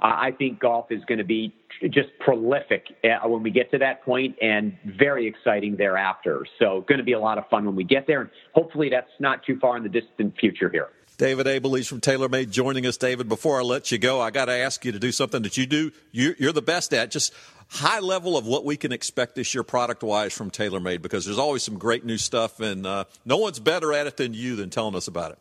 I 0.00 0.32
think 0.36 0.60
golf 0.60 0.90
is 0.90 1.04
going 1.04 1.18
to 1.18 1.24
be 1.24 1.54
just 1.90 2.08
prolific 2.20 2.84
uh, 3.04 3.28
when 3.28 3.42
we 3.42 3.50
get 3.50 3.70
to 3.72 3.78
that 3.78 4.02
point 4.04 4.36
and 4.40 4.76
very 4.84 5.26
exciting 5.26 5.76
thereafter. 5.76 6.46
So, 6.58 6.84
going 6.88 6.98
to 6.98 7.04
be 7.04 7.12
a 7.12 7.20
lot 7.20 7.38
of 7.38 7.48
fun 7.48 7.66
when 7.66 7.76
we 7.76 7.84
get 7.84 8.06
there. 8.06 8.22
And 8.22 8.30
hopefully, 8.54 8.88
that's 8.90 9.10
not 9.18 9.44
too 9.44 9.58
far 9.58 9.76
in 9.76 9.82
the 9.82 9.88
distant 9.88 10.36
future 10.38 10.70
here. 10.70 10.88
David 11.20 11.46
Abeles 11.46 11.86
from 11.86 12.00
TaylorMade 12.00 12.50
joining 12.50 12.86
us. 12.86 12.96
David, 12.96 13.28
before 13.28 13.60
I 13.60 13.62
let 13.62 13.92
you 13.92 13.98
go, 13.98 14.22
I 14.22 14.30
got 14.30 14.46
to 14.46 14.52
ask 14.52 14.86
you 14.86 14.92
to 14.92 14.98
do 14.98 15.12
something 15.12 15.42
that 15.42 15.58
you 15.58 15.66
do. 15.66 15.92
You're 16.12 16.52
the 16.52 16.62
best 16.62 16.94
at 16.94 17.10
just 17.10 17.34
high 17.68 18.00
level 18.00 18.38
of 18.38 18.46
what 18.46 18.64
we 18.64 18.78
can 18.78 18.90
expect 18.90 19.34
this 19.34 19.54
year 19.54 19.62
product 19.62 20.02
wise 20.02 20.32
from 20.32 20.50
TaylorMade 20.50 21.02
because 21.02 21.26
there's 21.26 21.38
always 21.38 21.62
some 21.62 21.76
great 21.76 22.06
new 22.06 22.16
stuff 22.16 22.58
and 22.58 22.86
uh, 22.86 23.04
no 23.26 23.36
one's 23.36 23.60
better 23.60 23.92
at 23.92 24.06
it 24.06 24.16
than 24.16 24.32
you 24.32 24.56
than 24.56 24.70
telling 24.70 24.96
us 24.96 25.08
about 25.08 25.32
it. 25.32 25.38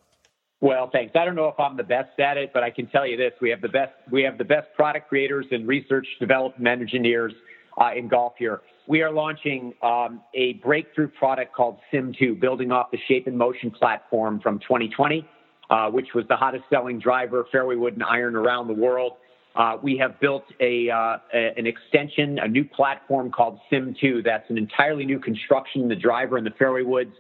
Well, 0.62 0.90
thanks. 0.92 1.16
I 1.16 1.24
don't 1.24 1.36
know 1.36 1.48
if 1.48 1.60
I'm 1.60 1.78
the 1.78 1.84
best 1.84 2.20
at 2.20 2.38
it, 2.38 2.52
but 2.54 2.64
I 2.64 2.70
can 2.70 2.88
tell 2.88 3.08
you 3.08 3.16
this: 3.16 3.32
we 3.42 3.50
have 3.50 3.62
the 3.62 3.70
best 3.70 3.94
we 4.12 4.24
have 4.24 4.38
the 4.38 4.44
best 4.44 4.68
product 4.76 5.08
creators 5.08 5.46
and 5.52 5.68
research 5.68 6.06
development 6.20 6.68
engineers 6.68 7.34
uh, 7.80 7.92
in 7.96 8.08
golf 8.08 8.34
here. 8.38 8.62
We 8.88 9.02
are 9.02 9.12
launching 9.12 9.74
um, 9.84 10.22
a 10.34 10.54
breakthrough 10.54 11.10
product 11.10 11.54
called 11.54 11.78
Sim2, 11.94 12.40
building 12.42 12.72
off 12.72 12.92
the 12.92 12.98
Shape 13.08 13.28
in 13.28 13.38
Motion 13.38 13.72
platform 13.72 14.40
from 14.42 14.60
2020 14.60 15.26
uh, 15.70 15.90
which 15.90 16.08
was 16.16 16.26
the 16.28 16.36
hottest 16.36 16.64
selling 16.70 17.00
driver, 17.00 17.46
fairway 17.52 17.76
wood 17.76 17.94
and 17.94 18.04
iron 18.04 18.36
around 18.36 18.68
the 18.68 18.74
world. 18.74 19.14
Uh, 19.56 19.78
we 19.82 19.98
have 19.98 20.20
built 20.20 20.44
a, 20.60 20.90
uh, 20.90 21.18
a, 21.34 21.54
an 21.58 21.68
extension, 21.68 22.40
a 22.40 22.48
new 22.48 22.64
platform 22.64 23.32
called 23.32 23.60
Sim2. 23.72 24.24
That's 24.24 24.50
an 24.50 24.58
entirely 24.58 25.06
new 25.06 25.20
construction 25.20 25.82
in 25.82 25.90
the 25.90 25.96
driver 25.96 26.38
and 26.38 26.46
the 26.46 26.52
fairway 26.58 26.84
woods 26.84 27.14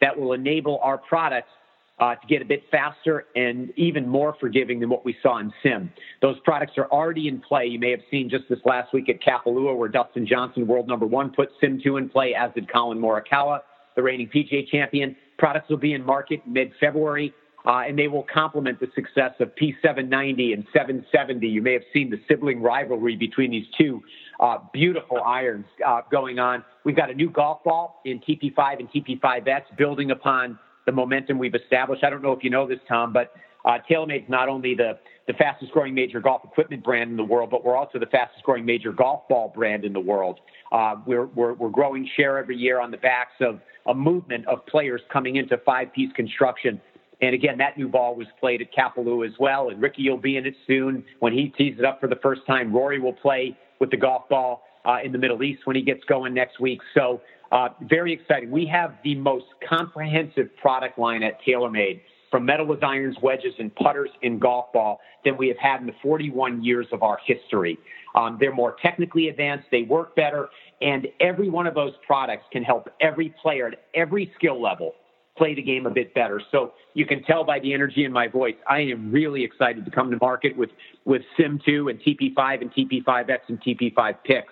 that 0.00 0.18
will 0.18 0.32
enable 0.32 0.78
our 0.82 0.98
products 0.98 1.50
uh, 1.98 2.14
to 2.14 2.26
get 2.26 2.42
a 2.42 2.44
bit 2.44 2.62
faster 2.70 3.26
and 3.36 3.72
even 3.76 4.08
more 4.08 4.34
forgiving 4.40 4.80
than 4.80 4.88
what 4.88 5.04
we 5.04 5.16
saw 5.22 5.38
in 5.38 5.52
Sim. 5.62 5.90
Those 6.20 6.36
products 6.44 6.72
are 6.76 6.86
already 6.86 7.28
in 7.28 7.40
play. 7.40 7.66
You 7.66 7.78
may 7.78 7.90
have 7.90 8.00
seen 8.10 8.28
just 8.28 8.44
this 8.48 8.58
last 8.64 8.92
week 8.92 9.08
at 9.08 9.20
Kapalua 9.20 9.76
where 9.76 9.88
Dustin 9.88 10.26
Johnson, 10.26 10.66
world 10.66 10.88
number 10.88 11.06
one, 11.06 11.30
put 11.30 11.50
Sim2 11.62 11.98
in 11.98 12.08
play, 12.08 12.34
as 12.34 12.50
did 12.54 12.70
Collin 12.70 12.98
Morikawa, 12.98 13.60
the 13.94 14.02
reigning 14.02 14.28
PGA 14.28 14.66
champion. 14.68 15.16
Products 15.38 15.68
will 15.68 15.76
be 15.76 15.92
in 15.92 16.04
market 16.04 16.40
mid-February 16.46 17.34
uh, 17.64 17.82
and 17.86 17.98
they 17.98 18.08
will 18.08 18.26
complement 18.32 18.80
the 18.80 18.88
success 18.94 19.32
of 19.40 19.50
P790 19.54 20.52
and 20.52 20.66
770. 20.72 21.46
You 21.46 21.62
may 21.62 21.72
have 21.72 21.82
seen 21.92 22.10
the 22.10 22.20
sibling 22.28 22.60
rivalry 22.60 23.16
between 23.16 23.50
these 23.50 23.66
two 23.78 24.02
uh, 24.40 24.58
beautiful 24.72 25.22
irons 25.24 25.66
uh, 25.86 26.00
going 26.10 26.38
on. 26.38 26.64
We've 26.84 26.96
got 26.96 27.10
a 27.10 27.14
new 27.14 27.30
golf 27.30 27.62
ball 27.64 28.00
in 28.04 28.20
TP5 28.20 28.80
and 28.80 28.90
TP5X, 28.90 29.76
building 29.76 30.10
upon 30.10 30.58
the 30.86 30.92
momentum 30.92 31.38
we've 31.38 31.54
established. 31.54 32.04
I 32.04 32.10
don't 32.10 32.22
know 32.22 32.32
if 32.32 32.42
you 32.42 32.50
know 32.50 32.66
this, 32.66 32.78
Tom, 32.88 33.12
but 33.12 33.32
uh, 33.64 33.78
is 33.88 34.22
not 34.28 34.48
only 34.48 34.74
the, 34.74 34.98
the 35.26 35.32
fastest 35.34 35.70
growing 35.72 35.94
major 35.94 36.20
golf 36.20 36.42
equipment 36.44 36.82
brand 36.82 37.10
in 37.10 37.16
the 37.16 37.24
world, 37.24 37.50
but 37.50 37.64
we're 37.64 37.76
also 37.76 37.98
the 37.98 38.06
fastest 38.06 38.42
growing 38.42 38.64
major 38.64 38.92
golf 38.92 39.28
ball 39.28 39.52
brand 39.54 39.84
in 39.84 39.92
the 39.92 40.00
world. 40.00 40.40
Uh, 40.72 40.96
we're, 41.06 41.26
we're, 41.26 41.52
we're 41.54 41.70
growing 41.70 42.08
share 42.16 42.38
every 42.38 42.56
year 42.56 42.80
on 42.80 42.90
the 42.90 42.96
backs 42.96 43.34
of 43.40 43.60
a 43.86 43.94
movement 43.94 44.46
of 44.46 44.64
players 44.66 45.00
coming 45.12 45.36
into 45.36 45.56
five 45.58 45.92
piece 45.92 46.12
construction 46.14 46.80
and 47.22 47.34
again, 47.34 47.56
that 47.58 47.78
new 47.78 47.88
ball 47.88 48.16
was 48.16 48.26
played 48.40 48.60
at 48.60 48.74
Kapalua 48.74 49.26
as 49.26 49.32
well. 49.38 49.70
And 49.70 49.80
Rickie 49.80 50.10
will 50.10 50.18
be 50.18 50.36
in 50.36 50.44
it 50.44 50.56
soon 50.66 51.04
when 51.20 51.32
he 51.32 51.52
tees 51.56 51.76
it 51.78 51.84
up 51.84 52.00
for 52.00 52.08
the 52.08 52.16
first 52.16 52.42
time. 52.46 52.74
Rory 52.74 52.98
will 52.98 53.12
play 53.12 53.56
with 53.78 53.92
the 53.92 53.96
golf 53.96 54.28
ball 54.28 54.64
uh, 54.84 54.98
in 55.04 55.12
the 55.12 55.18
Middle 55.18 55.42
East 55.42 55.62
when 55.64 55.76
he 55.76 55.82
gets 55.82 56.02
going 56.04 56.34
next 56.34 56.60
week. 56.60 56.80
So 56.94 57.20
uh, 57.50 57.68
very 57.82 58.12
exciting. 58.12 58.50
We 58.50 58.66
have 58.66 58.94
the 59.04 59.14
most 59.14 59.46
comprehensive 59.68 60.56
product 60.56 60.98
line 60.98 61.22
at 61.22 61.38
TaylorMade 61.46 62.00
from 62.30 62.46
metalwood 62.46 62.82
irons, 62.82 63.16
wedges, 63.22 63.52
and 63.58 63.72
putters 63.74 64.08
in 64.22 64.38
golf 64.38 64.72
ball 64.72 65.00
than 65.24 65.36
we 65.36 65.48
have 65.48 65.58
had 65.58 65.80
in 65.80 65.86
the 65.86 65.92
41 66.02 66.64
years 66.64 66.86
of 66.90 67.02
our 67.02 67.18
history. 67.24 67.78
Um, 68.14 68.38
they're 68.40 68.54
more 68.54 68.76
technically 68.82 69.28
advanced, 69.28 69.66
they 69.70 69.82
work 69.82 70.16
better, 70.16 70.48
and 70.80 71.06
every 71.20 71.50
one 71.50 71.66
of 71.66 71.74
those 71.74 71.92
products 72.06 72.44
can 72.50 72.62
help 72.62 72.88
every 73.00 73.34
player 73.42 73.68
at 73.68 73.84
every 73.94 74.32
skill 74.36 74.60
level 74.60 74.94
play 75.36 75.54
the 75.54 75.62
game 75.62 75.86
a 75.86 75.90
bit 75.90 76.14
better. 76.14 76.40
So 76.50 76.72
you 76.94 77.06
can 77.06 77.22
tell 77.24 77.44
by 77.44 77.58
the 77.58 77.72
energy 77.72 78.04
in 78.04 78.12
my 78.12 78.28
voice, 78.28 78.54
I 78.68 78.80
am 78.80 79.10
really 79.10 79.44
excited 79.44 79.84
to 79.84 79.90
come 79.90 80.10
to 80.10 80.18
market 80.20 80.56
with, 80.56 80.70
with 81.04 81.22
Sim2 81.38 81.90
and 81.90 82.00
TP5 82.00 82.60
and 82.60 82.72
TP5X 82.72 83.38
and 83.48 83.62
TP5 83.62 84.14
pix. 84.24 84.48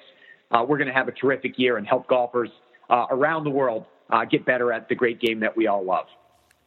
Uh, 0.51 0.65
we're 0.67 0.79
going 0.79 0.89
to 0.89 0.95
have 0.95 1.09
a 1.09 1.13
terrific 1.13 1.59
year 1.59 1.77
and 1.77 1.87
help 1.87 2.09
golfers 2.09 2.51
uh, 2.89 3.07
around 3.11 3.45
the 3.45 3.51
world 3.51 3.87
uh, 4.11 4.25
get 4.25 4.45
better 4.45 4.73
at 4.73 4.89
the 4.89 4.95
great 4.95 5.21
game 5.21 5.41
that 5.41 5.57
we 5.57 5.67
all 5.67 5.85
love. 5.85 6.07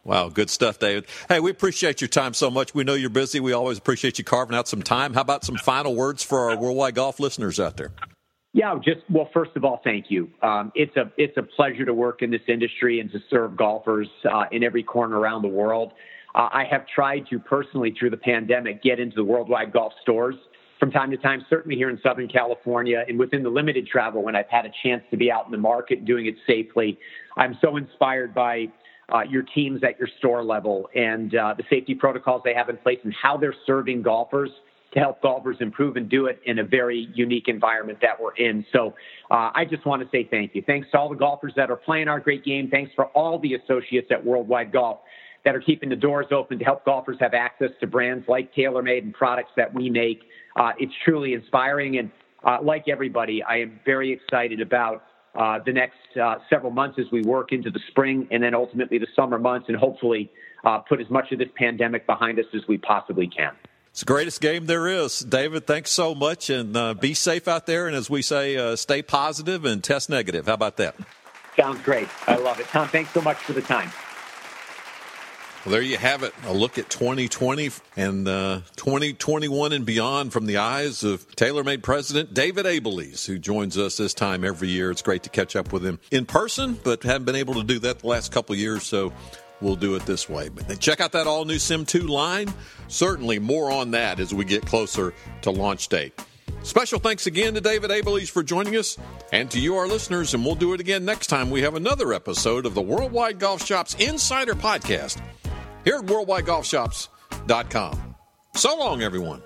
Wow, 0.06 0.28
good 0.30 0.50
stuff, 0.50 0.80
David. 0.80 1.06
Hey, 1.30 1.40
we 1.40 1.50
appreciate 1.50 2.02
your 2.02 2.10
time 2.10 2.34
so 2.34 2.52
much. 2.52 2.76
We 2.76 2.84
know 2.84 2.94
you're 2.94 3.10
busy. 3.10 3.40
We 3.40 3.54
always 3.54 3.78
appreciate 3.78 4.18
you 4.18 4.26
carving 4.26 4.56
out 4.56 4.68
some 4.68 4.82
time. 4.82 5.14
How 5.14 5.22
about 5.22 5.46
some 5.46 5.56
final 5.56 5.96
words 5.96 6.24
for 6.24 6.50
our 6.50 6.58
worldwide 6.58 6.96
golf 6.96 7.22
listeners 7.22 7.60
out 7.60 7.78
there? 7.78 7.92
Yeah, 8.52 8.78
just 8.84 9.00
well, 9.10 9.30
first 9.34 9.52
of 9.56 9.64
all, 9.64 9.80
thank 9.84 10.06
you. 10.10 10.30
Um, 10.42 10.72
it's 10.76 10.96
a 10.96 11.12
it's 11.18 11.36
a 11.38 11.42
pleasure 11.42 11.86
to 11.86 11.94
work 11.94 12.22
in 12.22 12.30
this 12.30 12.42
industry 12.48 13.00
and 13.00 13.12
to 13.12 13.20
serve 13.30 13.56
golfers 13.56 14.08
uh, 14.32 14.44
in 14.52 14.64
every 14.64 14.84
corner 14.84 15.18
around 15.18 15.42
the 15.42 15.48
world. 15.48 15.94
Uh, 16.36 16.50
I 16.52 16.66
have 16.70 16.86
tried 16.88 17.26
to 17.30 17.40
personally, 17.40 17.96
through 17.98 18.12
the 18.12 18.18
pandemic, 18.18 18.84
get 18.84 19.00
into 19.00 19.16
the 19.16 19.24
worldwide 19.24 19.72
golf 19.72 19.94
stores 20.02 20.36
from 20.84 20.92
time 20.92 21.10
to 21.12 21.16
time, 21.16 21.46
certainly 21.50 21.78
here 21.78 21.90
in 21.90 21.98
Southern 22.04 22.28
California, 22.28 23.06
and 23.08 23.18
within 23.18 23.42
the 23.42 23.50
limited 23.50 23.88
travel 23.88 24.22
when 24.22 24.36
I've 24.36 24.50
had 24.50 24.66
a 24.66 24.72
chance 24.84 25.02
to 25.12 25.16
be 25.16 25.32
out 25.32 25.46
in 25.46 25.52
the 25.54 25.58
market 25.58 26.04
doing 26.04 26.26
it 26.26 26.36
safely. 26.46 27.00
I'm 27.38 27.58
so 27.62 27.78
inspired 27.78 28.34
by 28.34 28.68
uh, 29.08 29.22
your 29.22 29.44
teams 29.44 29.82
at 29.86 29.98
your 29.98 30.10
store 30.18 30.44
level 30.44 30.90
and 30.94 31.34
uh, 31.36 31.54
the 31.56 31.64
safety 31.70 31.96
protocols 31.96 32.42
they 32.44 32.54
have 32.54 32.68
in 32.68 32.76
place 32.76 33.00
and 33.06 33.14
how 33.14 33.38
they're 33.38 33.56
serving 33.66 34.02
golfers 34.02 34.50
to 34.94 35.00
help 35.00 35.22
golfers 35.22 35.56
improve 35.62 35.96
and 35.96 36.10
do 36.10 36.26
it 36.26 36.42
in 36.46 36.60
a 36.60 36.66
very 36.66 37.08
unique 37.16 37.48
environment 37.48 38.00
that 38.02 38.22
we're 38.22 38.36
in. 38.36 38.66
So 38.74 38.94
uh, 39.32 39.52
I 39.56 39.64
just 39.64 39.86
want 39.86 40.02
to 40.02 40.10
say 40.10 40.28
thank 40.30 40.54
you. 40.54 40.64
Thanks 40.68 40.92
to 40.92 41.00
all 41.00 41.08
the 41.08 41.16
golfers 41.16 41.54
that 41.56 41.72
are 41.72 41.78
playing 41.78 42.10
our 42.10 42.20
great 42.20 42.44
game. 42.44 42.70
Thanks 42.70 42.92
for 42.94 43.06
all 43.06 43.40
the 43.40 43.54
associates 43.54 44.10
at 44.12 44.26
Worldwide 44.26 44.74
Golf 44.74 45.00
that 45.46 45.56
are 45.56 45.62
keeping 45.62 45.90
the 45.90 45.96
doors 45.96 46.28
open 46.32 46.60
to 46.60 46.66
help 46.66 46.86
golfers 46.86 47.18
have 47.20 47.34
access 47.34 47.70
to 47.80 47.88
brands 47.88 48.26
like 48.28 48.54
TaylorMade 48.54 49.04
and 49.04 49.14
products 49.14 49.52
that 49.58 49.74
we 49.74 49.90
make. 49.90 50.24
Uh, 50.56 50.72
it's 50.80 50.94
truly 51.04 51.34
inspiring. 51.34 51.98
And 51.98 52.12
uh, 52.44 52.60
like 52.62 52.88
everybody, 52.88 53.44
I 53.44 53.58
am 53.58 53.80
very 53.86 54.12
excited 54.12 54.62
about 54.62 55.04
uh, 55.36 55.60
the 55.66 55.74
next 55.74 56.18
uh, 56.22 56.36
several 56.50 56.72
months 56.72 57.00
as 57.00 57.06
we 57.12 57.24
work 57.24 57.52
into 57.52 57.72
the 57.72 57.80
spring 57.90 58.28
and 58.32 58.44
then 58.44 58.54
ultimately 58.54 59.00
the 59.00 59.08
summer 59.16 59.40
months 59.40 59.66
and 59.68 59.78
hopefully 59.78 60.32
uh, 60.64 60.80
put 60.80 61.02
as 61.02 61.10
much 61.10 61.32
of 61.32 61.40
this 61.40 61.50
pandemic 61.56 62.06
behind 62.06 62.40
us 62.40 62.46
as 62.54 62.62
we 62.68 62.78
possibly 62.78 63.28
can. 63.28 63.54
It's 63.90 64.00
the 64.00 64.06
greatest 64.06 64.42
game 64.42 64.66
there 64.66 64.88
is. 64.88 65.20
David, 65.20 65.68
thanks 65.68 65.92
so 65.92 66.16
much 66.16 66.50
and 66.50 66.76
uh, 66.76 66.94
be 66.96 67.14
safe 67.14 67.48
out 67.48 67.66
there. 67.68 67.88
And 67.88 67.96
as 67.96 68.10
we 68.10 68.22
say, 68.22 68.58
uh, 68.58 68.76
stay 68.76 69.02
positive 69.02 69.66
and 69.66 69.84
test 69.84 70.10
negative. 70.10 70.48
How 70.48 70.54
about 70.54 70.78
that? 70.78 70.96
Sounds 71.56 71.82
great. 71.84 72.08
I 72.28 72.38
love 72.38 72.60
it. 72.60 72.68
Tom, 72.68 72.88
thanks 72.88 73.12
so 73.12 73.22
much 73.22 73.38
for 73.38 73.54
the 73.54 73.62
time. 73.62 73.92
Well, 75.66 75.72
there 75.72 75.82
you 75.82 75.96
have 75.96 76.24
it. 76.24 76.34
A 76.46 76.54
look 76.54 76.78
at 76.78 76.90
2020 76.90 77.72
and 77.96 78.28
uh, 78.28 78.62
2021 78.76 79.72
and 79.72 79.86
beyond 79.86 80.34
from 80.34 80.46
the 80.46 80.58
eyes 80.58 81.06
of 81.06 81.26
TaylorMade 81.38 81.82
President 81.82 82.34
David 82.34 82.66
Abeles, 82.66 83.26
who 83.26 83.40
joins 83.40 83.78
us 83.78 83.96
this 83.96 84.14
time 84.14 84.44
every 84.44 84.68
year. 84.68 84.92
It's 84.92 85.02
great 85.02 85.24
to 85.24 85.30
catch 85.30 85.56
up 85.56 85.72
with 85.72 85.86
him 85.86 86.00
in 86.12 86.26
person, 86.26 86.78
but 86.84 87.04
haven't 87.04 87.24
been 87.24 87.38
able 87.38 87.54
to 87.54 87.64
do 87.64 87.80
that 87.80 88.00
the 88.00 88.08
last 88.08 88.34
couple 88.34 88.54
years, 88.58 88.84
so 88.84 89.14
we'll 89.62 89.78
do 89.78 89.96
it 89.96 90.06
this 90.06 90.28
way. 90.28 90.50
But 90.50 90.82
check 90.82 91.00
out 91.00 91.14
that 91.14 91.28
all 91.28 91.46
new 91.46 91.60
Sim 91.60 91.86
2 91.86 92.08
line. 92.08 92.54
Certainly 92.90 93.40
more 93.40 93.72
on 93.72 93.92
that 93.92 94.20
as 94.20 94.34
we 94.34 94.44
get 94.44 94.66
closer 94.66 95.14
to 95.44 95.52
launch 95.52 95.88
date. 95.88 96.14
Special 96.64 97.00
thanks 97.00 97.26
again 97.26 97.54
to 97.54 97.62
David 97.62 97.90
Abeles 97.90 98.30
for 98.30 98.44
joining 98.44 98.76
us 98.76 98.98
and 99.32 99.50
to 99.52 99.62
you, 99.62 99.78
our 99.78 99.88
listeners, 99.88 100.34
and 100.34 100.46
we'll 100.46 100.56
do 100.56 100.74
it 100.74 100.82
again 100.82 101.06
next 101.06 101.28
time 101.28 101.50
we 101.50 101.62
have 101.62 101.76
another 101.76 102.12
episode 102.12 102.66
of 102.66 102.74
the 102.74 102.82
Worldwide 102.82 103.40
Golf 103.40 103.66
Shops 103.66 103.96
Insider 103.96 104.56
Podcast 104.56 105.22
here 105.84 105.98
at 105.98 106.06
worldwidegolfshops.com. 106.06 108.16
So 108.56 108.78
long, 108.78 109.02
everyone. 109.02 109.42